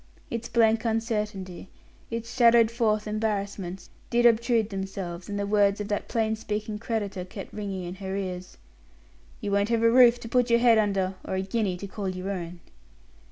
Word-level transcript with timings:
Its 0.31 0.49
blank 0.49 0.83
uncertainty, 0.83 1.69
its 2.09 2.33
shadowed 2.35 2.71
forth 2.71 3.05
embarrassments 3.07 3.91
did 4.09 4.25
obtrude 4.25 4.71
themselves 4.71 5.29
and 5.29 5.37
the 5.37 5.45
words 5.45 5.79
of 5.79 5.89
that 5.89 6.07
plain 6.07 6.35
speaking 6.35 6.79
creditor 6.79 7.23
kept 7.23 7.53
ringing 7.53 7.83
in 7.83 7.93
her 7.93 8.15
ears: 8.15 8.57
"You 9.41 9.51
won't 9.51 9.69
have 9.69 9.83
a 9.83 9.91
roof 9.91 10.19
to 10.21 10.27
put 10.27 10.49
your 10.49 10.57
head 10.57 10.79
under, 10.79 11.13
or 11.23 11.35
a 11.35 11.43
guinea 11.43 11.77
to 11.77 11.85
call 11.85 12.09
your 12.09 12.31
own." 12.31 12.61